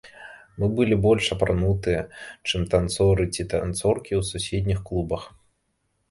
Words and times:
Мы 0.61 0.67
былі 0.77 0.95
больш 1.01 1.25
апранутыя, 1.35 1.99
чым 2.47 2.61
танцоры 2.71 3.27
ці 3.33 3.45
танцоркі 3.51 4.13
ў 4.21 4.31
суседніх 4.31 4.79
клубах. 4.89 5.27